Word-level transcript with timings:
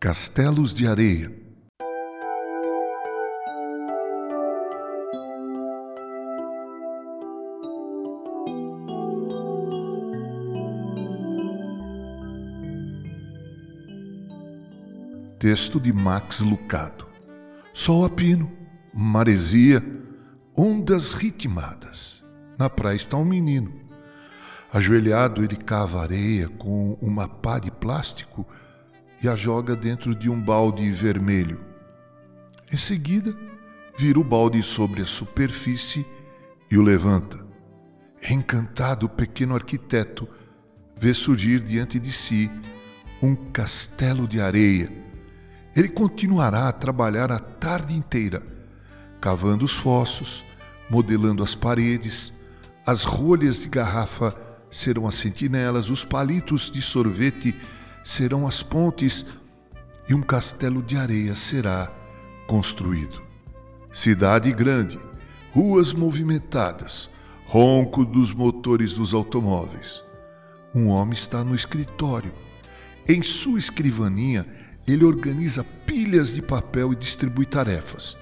Castelos 0.00 0.72
de 0.72 0.86
Areia. 0.86 1.28
Texto 15.36 15.80
de 15.80 15.92
Max 15.92 16.38
Lucado. 16.42 17.08
Sol 17.74 18.04
a 18.04 18.08
pino, 18.08 18.52
maresia, 18.94 19.82
ondas 20.56 21.12
ritmadas. 21.12 22.24
Na 22.56 22.70
praia 22.70 22.94
está 22.94 23.16
um 23.16 23.24
menino. 23.24 23.74
Ajoelhado, 24.72 25.42
ele 25.42 25.56
cava 25.56 26.00
areia 26.00 26.48
com 26.48 26.96
uma 27.00 27.26
pá 27.26 27.58
de 27.58 27.72
plástico 27.72 28.46
e 29.22 29.28
a 29.28 29.34
joga 29.34 29.74
dentro 29.74 30.14
de 30.14 30.30
um 30.30 30.40
balde 30.40 30.90
vermelho. 30.90 31.60
Em 32.72 32.76
seguida, 32.76 33.34
vira 33.98 34.18
o 34.18 34.24
balde 34.24 34.62
sobre 34.62 35.02
a 35.02 35.06
superfície 35.06 36.06
e 36.70 36.76
o 36.76 36.82
levanta. 36.82 37.44
Encantado, 38.30 39.06
o 39.06 39.08
pequeno 39.08 39.54
arquiteto 39.54 40.28
vê 40.96 41.14
surgir 41.14 41.60
diante 41.60 41.98
de 41.98 42.12
si 42.12 42.50
um 43.22 43.34
castelo 43.34 44.26
de 44.26 44.40
areia. 44.40 44.92
Ele 45.74 45.88
continuará 45.88 46.68
a 46.68 46.72
trabalhar 46.72 47.30
a 47.30 47.38
tarde 47.38 47.94
inteira, 47.94 48.42
cavando 49.20 49.64
os 49.64 49.72
fossos, 49.72 50.44
modelando 50.90 51.42
as 51.42 51.54
paredes, 51.54 52.32
as 52.86 53.04
rolhas 53.04 53.60
de 53.60 53.68
garrafa 53.68 54.34
serão 54.70 55.06
as 55.06 55.14
sentinelas, 55.14 55.90
os 55.90 56.04
palitos 56.04 56.70
de 56.70 56.80
sorvete 56.80 57.54
serão 58.02 58.46
as 58.46 58.62
pontes 58.62 59.24
e 60.08 60.14
um 60.14 60.22
castelo 60.22 60.82
de 60.82 60.96
areia 60.96 61.34
será 61.34 61.92
construído. 62.46 63.20
Cidade 63.92 64.52
grande, 64.52 64.98
ruas 65.52 65.92
movimentadas, 65.92 67.10
ronco 67.46 68.04
dos 68.04 68.32
motores 68.32 68.92
dos 68.92 69.12
automóveis. 69.12 70.02
Um 70.74 70.88
homem 70.88 71.14
está 71.14 71.44
no 71.44 71.54
escritório. 71.54 72.32
Em 73.08 73.22
sua 73.22 73.58
escrivaninha, 73.58 74.46
ele 74.86 75.04
organiza 75.04 75.64
pilhas 75.86 76.34
de 76.34 76.42
papel 76.42 76.92
e 76.92 76.96
distribui 76.96 77.44
tarefas. 77.44 78.16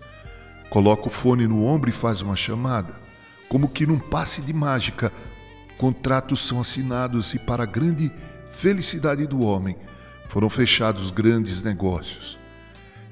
Coloca 0.71 1.07
o 1.07 1.11
fone 1.11 1.47
no 1.47 1.65
ombro 1.65 1.91
e 1.91 1.93
faz 1.93 2.23
uma 2.23 2.35
chamada. 2.35 3.01
Como 3.49 3.69
que 3.69 3.87
num 3.87 3.99
passe 3.99 4.43
de 4.43 4.53
mágica, 4.53 5.13
contratos 5.79 6.47
são 6.47 6.61
assinados 6.61 7.35
e, 7.35 7.39
para 7.39 7.65
grande 7.65 8.13
felicidade 8.57 9.27
do 9.27 9.43
homem, 9.43 9.77
foram 10.31 10.49
fechados 10.49 11.11
grandes 11.11 11.61
negócios. 11.61 12.39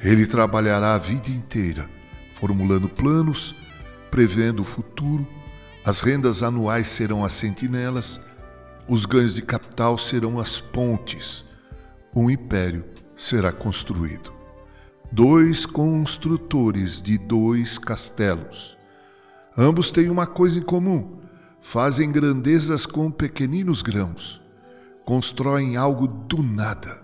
Ele 0.03 0.27
trabalhará 0.27 0.95
a 0.95 0.98
vida 0.98 1.28
inteira, 1.28 1.89
formulando 2.33 2.89
planos, 2.89 3.55
prevendo 4.11 4.61
o 4.61 4.64
futuro, 4.64 5.28
as 5.84 6.01
rendas 6.01 6.42
anuais 6.42 6.86
serão 6.86 7.23
as 7.23 7.33
sentinelas, 7.34 8.19
os 8.89 9.05
ganhos 9.05 9.34
de 9.34 9.42
capital 9.42 9.98
serão 9.98 10.39
as 10.39 10.62
pontes. 10.62 11.45
Um 12.17 12.31
império 12.31 12.83
será 13.14 13.53
construído. 13.53 14.33
Dois 15.12 15.67
construtores 15.67 17.03
de 17.03 17.19
dois 17.19 17.79
castelos. 17.79 18.79
Ambos 19.56 19.91
têm 19.91 20.08
uma 20.08 20.27
coisa 20.27 20.58
em 20.58 20.62
comum: 20.62 21.19
fazem 21.61 22.11
grandezas 22.11 22.86
com 22.86 23.11
pequeninos 23.11 23.83
grãos 23.83 24.42
constroem 25.05 25.77
algo 25.77 26.07
do 26.07 26.43
nada. 26.43 27.03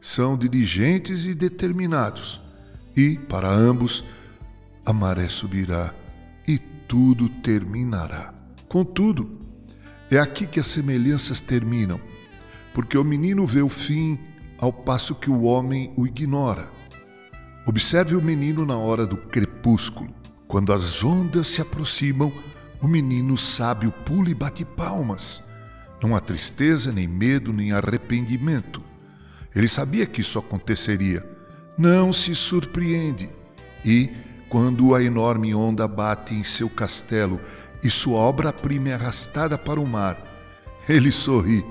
São 0.00 0.36
diligentes 0.36 1.26
e 1.26 1.34
determinados, 1.34 2.40
e, 2.96 3.16
para 3.16 3.48
ambos, 3.48 4.04
a 4.84 4.92
maré 4.92 5.28
subirá 5.28 5.94
e 6.46 6.58
tudo 6.58 7.28
terminará. 7.28 8.34
Contudo, 8.68 9.40
é 10.10 10.18
aqui 10.18 10.46
que 10.46 10.60
as 10.60 10.66
semelhanças 10.66 11.40
terminam, 11.40 12.00
porque 12.74 12.98
o 12.98 13.04
menino 13.04 13.46
vê 13.46 13.62
o 13.62 13.68
fim 13.68 14.18
ao 14.58 14.72
passo 14.72 15.14
que 15.14 15.30
o 15.30 15.42
homem 15.42 15.92
o 15.96 16.06
ignora. 16.06 16.70
Observe 17.64 18.16
o 18.16 18.22
menino 18.22 18.66
na 18.66 18.76
hora 18.76 19.06
do 19.06 19.16
crepúsculo. 19.16 20.14
Quando 20.48 20.72
as 20.72 21.02
ondas 21.02 21.48
se 21.48 21.62
aproximam, 21.62 22.32
o 22.80 22.88
menino 22.88 23.38
sábio 23.38 23.92
pula 24.04 24.30
e 24.30 24.34
bate 24.34 24.64
palmas. 24.64 25.42
Não 26.02 26.16
há 26.16 26.20
tristeza, 26.20 26.90
nem 26.90 27.06
medo, 27.06 27.52
nem 27.52 27.70
arrependimento. 27.70 28.82
Ele 29.54 29.68
sabia 29.68 30.04
que 30.04 30.20
isso 30.20 30.38
aconteceria. 30.38 31.24
Não 31.78 32.12
se 32.12 32.34
surpreende. 32.34 33.30
E, 33.84 34.10
quando 34.48 34.94
a 34.94 35.02
enorme 35.02 35.54
onda 35.54 35.86
bate 35.86 36.34
em 36.34 36.42
seu 36.42 36.68
castelo 36.68 37.40
e 37.84 37.88
sua 37.88 38.18
obra-prima 38.18 38.88
é 38.88 38.94
arrastada 38.94 39.56
para 39.56 39.80
o 39.80 39.86
mar, 39.86 40.18
ele 40.88 41.12
sorri. 41.12 41.64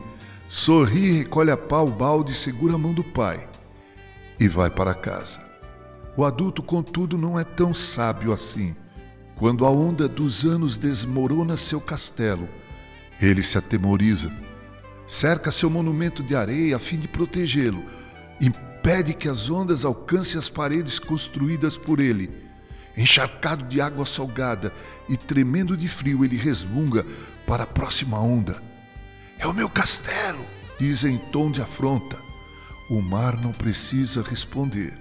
Sorri, 0.47 1.19
recolhe 1.19 1.51
a 1.51 1.57
pau 1.57 1.87
o 1.87 1.91
balde 1.91 2.33
segura 2.33 2.75
a 2.75 2.77
mão 2.77 2.93
do 2.93 3.03
pai. 3.03 3.49
E 4.39 4.47
vai 4.47 4.69
para 4.69 4.93
casa. 4.93 5.45
O 6.15 6.23
adulto, 6.23 6.63
contudo, 6.63 7.17
não 7.17 7.37
é 7.37 7.43
tão 7.43 7.73
sábio 7.73 8.31
assim. 8.31 8.75
Quando 9.35 9.65
a 9.65 9.69
onda 9.69 10.07
dos 10.07 10.45
anos 10.45 10.77
desmorona 10.77 11.57
seu 11.57 11.81
castelo, 11.81 12.47
ele 13.21 13.43
se 13.43 13.57
atemoriza, 13.57 14.31
cerca 15.07 15.51
seu 15.51 15.69
monumento 15.69 16.23
de 16.23 16.35
areia 16.35 16.75
a 16.75 16.79
fim 16.79 16.97
de 16.97 17.07
protegê-lo, 17.07 17.85
impede 18.39 19.13
que 19.13 19.29
as 19.29 19.49
ondas 19.49 19.85
alcancem 19.85 20.39
as 20.39 20.49
paredes 20.49 20.97
construídas 20.97 21.77
por 21.77 21.99
ele. 21.99 22.31
Encharcado 22.97 23.65
de 23.65 23.79
água 23.79 24.05
salgada 24.05 24.73
e 25.07 25.15
tremendo 25.15 25.77
de 25.77 25.87
frio, 25.87 26.25
ele 26.25 26.35
resmunga 26.35 27.05
para 27.45 27.63
a 27.63 27.67
próxima 27.67 28.19
onda. 28.19 28.61
É 29.37 29.47
o 29.47 29.53
meu 29.53 29.69
castelo, 29.69 30.45
diz 30.79 31.03
em 31.03 31.17
tom 31.17 31.51
de 31.51 31.61
afronta. 31.61 32.17
O 32.89 33.01
mar 33.01 33.39
não 33.39 33.51
precisa 33.51 34.21
responder. 34.21 34.99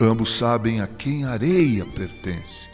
Ambos 0.00 0.36
sabem 0.36 0.80
a 0.80 0.86
quem 0.86 1.24
a 1.24 1.30
areia 1.30 1.84
pertence. 1.84 2.68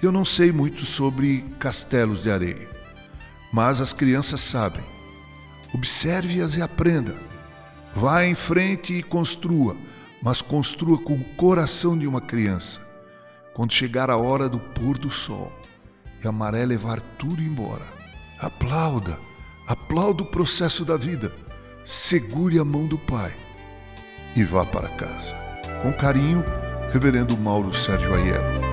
Eu 0.00 0.12
não 0.12 0.24
sei 0.24 0.52
muito 0.52 0.84
sobre 0.84 1.44
castelos 1.58 2.22
de 2.22 2.30
areia 2.30 2.73
mas 3.54 3.80
as 3.80 3.92
crianças 3.92 4.40
sabem. 4.40 4.82
Observe-as 5.72 6.56
e 6.56 6.62
aprenda. 6.62 7.16
Vá 7.94 8.24
em 8.26 8.34
frente 8.34 8.92
e 8.94 9.02
construa, 9.02 9.76
mas 10.20 10.42
construa 10.42 10.98
com 10.98 11.14
o 11.14 11.24
coração 11.36 11.96
de 11.96 12.04
uma 12.04 12.20
criança. 12.20 12.84
Quando 13.54 13.72
chegar 13.72 14.10
a 14.10 14.16
hora 14.16 14.48
do 14.48 14.58
pôr 14.58 14.98
do 14.98 15.08
sol 15.08 15.52
e 16.22 16.26
a 16.26 16.32
maré 16.32 16.66
levar 16.66 17.00
tudo 17.00 17.40
embora, 17.40 17.86
aplauda, 18.40 19.16
aplauda 19.68 20.24
o 20.24 20.26
processo 20.26 20.84
da 20.84 20.96
vida, 20.96 21.32
segure 21.84 22.58
a 22.58 22.64
mão 22.64 22.88
do 22.88 22.98
Pai 22.98 23.32
e 24.34 24.42
vá 24.42 24.66
para 24.66 24.88
casa. 24.88 25.36
Com 25.80 25.92
carinho, 25.92 26.44
Reverendo 26.92 27.36
Mauro 27.36 27.72
Sérgio 27.72 28.14
Aiello. 28.14 28.63